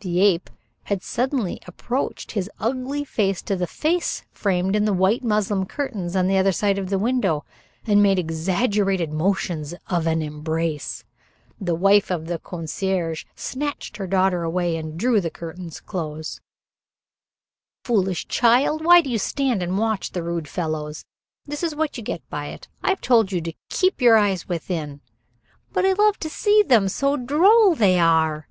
The 0.00 0.18
ape 0.20 0.50
had 0.86 1.04
suddenly 1.04 1.60
approached 1.68 2.32
his 2.32 2.50
ugly 2.58 3.04
face 3.04 3.40
close 3.40 3.42
to 3.42 3.54
the 3.54 3.68
face 3.68 4.24
framed 4.32 4.74
in 4.74 4.86
the 4.86 4.92
white 4.92 5.22
muslin 5.22 5.66
curtains 5.66 6.16
on 6.16 6.26
the 6.26 6.36
other 6.36 6.50
side 6.50 6.78
of 6.78 6.90
the 6.90 6.98
window, 6.98 7.44
and 7.86 8.02
made 8.02 8.18
exaggerated 8.18 9.12
motions 9.12 9.74
of 9.86 10.08
an 10.08 10.20
embrace. 10.20 11.04
The 11.60 11.76
wife 11.76 12.10
of 12.10 12.26
the 12.26 12.40
concierge 12.40 13.24
snatched 13.36 13.98
her 13.98 14.08
daughter 14.08 14.42
away 14.42 14.76
and 14.76 14.98
drew 14.98 15.20
the 15.20 15.30
curtains 15.30 15.78
close. 15.78 16.40
"Foolish 17.84 18.26
child! 18.26 18.84
Why 18.84 19.00
do 19.00 19.08
you 19.08 19.18
stand 19.20 19.62
and 19.62 19.78
watch 19.78 20.10
the 20.10 20.24
rude 20.24 20.48
fellows? 20.48 21.04
This 21.46 21.62
is 21.62 21.76
what 21.76 21.96
you 21.96 22.02
get 22.02 22.28
by 22.30 22.46
it. 22.48 22.66
I 22.82 22.88
have 22.88 23.00
told 23.00 23.30
you 23.30 23.40
to 23.42 23.52
keep 23.68 24.00
your 24.00 24.16
eyes 24.16 24.48
within." 24.48 25.02
"But 25.72 25.86
I 25.86 25.92
love 25.92 26.18
to 26.18 26.28
see 26.28 26.64
them, 26.64 26.88
so 26.88 27.16
droll 27.16 27.76
they 27.76 27.96
are." 28.00 28.48